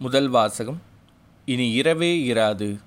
[0.00, 0.80] முதல் வாசகம்
[1.44, 2.78] இனி இரவே இராது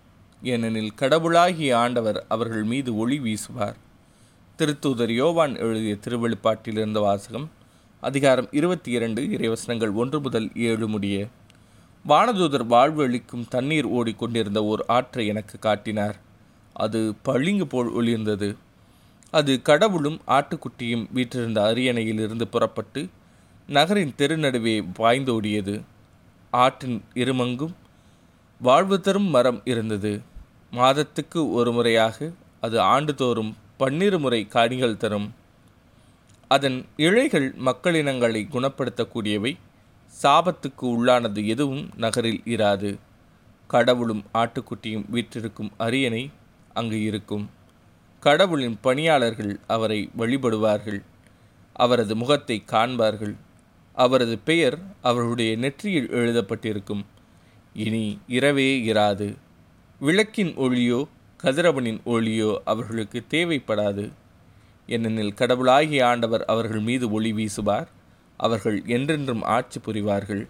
[0.43, 3.75] ஏனெனில் கடவுளாகிய ஆண்டவர் அவர்கள் மீது ஒளி வீசுவார்.
[4.57, 7.49] திருத்தூதர் யோவான் எழுதிய திருவெளிப்பாட்டிலிருந்த வாசகம்
[8.01, 11.27] அதிகாரம் இருபத்தி இரண்டு இறைவசனங்கள் ஒன்று முதல் ஏழு முடிய
[12.07, 16.19] வானதூதர் வாழ்வழிக்கும் தண்ணீர் ஓடிக்கொண்டிருந்த ஓர் ஆற்றை எனக்கு காட்டினார்.
[16.73, 18.55] அது பளிங்கு போல் ஒளிர்ந்தது.
[19.31, 23.09] அது கடவுளும் ஆட்டுக்குட்டியும் வீற்றிருந்த அரியணையிலிருந்து புறப்பட்டு
[23.67, 25.81] நகரின் தெருநடுவே பாய்ந்தோடியது.
[26.51, 27.75] ஆற்றின் இருமங்கும்
[28.61, 30.21] வாழ்வு தரும் மரம் இருந்தது.
[30.71, 35.33] மாதத்துக்கு ஒரு முறையாக அது ஆண்டுதோறும் பன்னிரு முறை காணிகள் தரும்.
[36.47, 39.57] அதன் இழைகள் மக்களினங்களை குணப்படுத்தக்கூடியவை.
[40.23, 42.97] சாபத்துக்கு உள்ளானது எதுவும் நகரில் இராது.
[43.67, 46.31] கடவுளும் ஆட்டுக்குட்டியும் வீற்றிருக்கும் அரியணை
[46.73, 47.49] அங்கு இருக்கும்.
[48.19, 51.01] கடவுளின் பணியாளர்கள் அவரை வழிபடுவார்கள்.
[51.73, 53.35] அவரது முகத்தை காண்பார்கள்.
[54.05, 57.03] அவரது பெயர் அவருடைய நெற்றியில் எழுதப்பட்டிருக்கும்.
[57.75, 58.05] இனி
[58.37, 59.27] இரவே இராது.
[60.01, 60.99] விளக்கின் ஒளியோ
[61.43, 64.05] கதிரவனின் ஒளியோ அவர்களுக்கு தேவைப்படாது.
[64.89, 67.89] ஏனெனில் கடவுளாகிய ஆண்டவர் அவர்கள் மீது ஒளி வீசுவார்
[68.39, 70.43] அவர்கள் என்றென்றும் ஆட்சி புரிவார்கள்.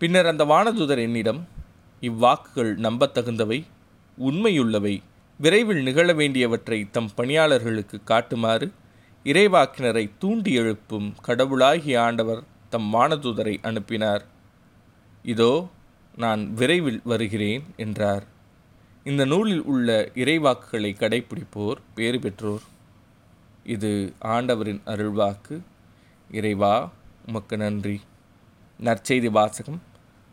[0.00, 1.40] பின்னர் அந்த வானதூதர் என்னிடம்
[2.02, 3.58] இவ்வாக்குகள் நம்பத்தகுந்தவை
[4.18, 4.94] உண்மையுள்ளவை
[5.40, 8.66] விரைவில் நிகழ வேண்டியவற்றை தம் பணியாளர்களுக்கு காட்டுமாறு
[9.24, 14.24] இறைவாக்கினரை தூண்டி எழுப்பும் கடவுளாகிய ஆண்டவர் தம் வானதூதரை அனுப்பினார்.
[15.24, 15.68] இதோ
[16.16, 18.24] நான் விரைவில் வருகிறேன் என்றார்.
[19.04, 22.62] இந்த நூலில் உள்ள இறைவாக்குகளை கடைப்பிடிப்போர் பேறு பெற்றோர்.
[23.64, 25.60] இது ஆண்டவரின் அருள்வாக்கு.
[26.30, 26.90] இறைவா
[27.26, 28.00] உமக்கு நன்றி.
[28.80, 29.82] நற்செய்தி வாசகம்.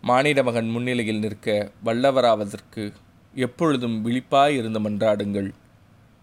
[0.02, 2.94] மானிட மகன் முன்னிலையில் நிற்க வல்லவராவதற்கு
[3.34, 5.52] எப்பொழுதும் விழிப்பாய் இருந்து மன்றாடுங்கள்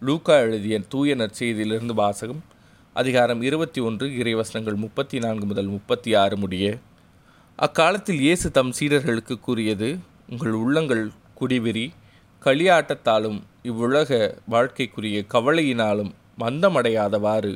[0.00, 2.42] லூக்கா எழுதிய தூய நற்செய்தியிலிருந்து வாசகம்.
[2.96, 6.78] அதிகாரம் இருபத்தி ஒன்று இறைவசனங்கள் முப்பத்தி நான்கு முதல் முப்பத்தி ஆறு முடிய
[7.56, 11.92] அக்காலத்தில் இயேசு தம் சீடர்களுக்கு கூறியது உங்கள் உள்ளங்கள் குடிவெறி
[12.44, 17.52] களியாட்டத்தாலும் இவ்வுலக வாழ்க்கைக்குரிய கவலையினாலும் மந்தமடையாதவாறு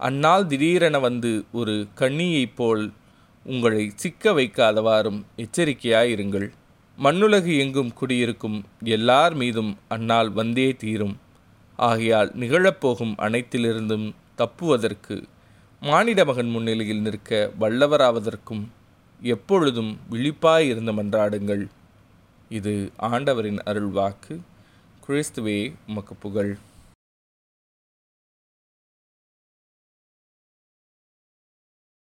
[0.00, 2.92] அந்நாள் திடீரென வந்து ஒரு கண்ணியைப் போல்
[3.46, 6.48] உங்களை சிக்க வைக்காதவாறும் எச்சரிக்கையாயிருங்கள்.
[6.98, 11.16] மண்ணுலகு எங்கும் குடியிருக்கும் எல்லார் மீதும் அந்நாள் வந்தே தீரும்.
[11.76, 15.24] ஆகையால் நிகழப்போகும் அனைத்திலிருந்தும் தப்புவதற்கு
[15.80, 18.64] மானிட மகன் முன்னிலையில் நிற்க வல்லவராவதற்கும்
[19.20, 21.66] எப்பொழுதும் விழிப்பாயிருந்த மன்றாடுங்கள்.
[22.48, 24.40] இது ஆண்டவரின் அருள்வாக்கு.
[25.06, 26.56] கிறிஸ்துவே உமக்கு புகழ்.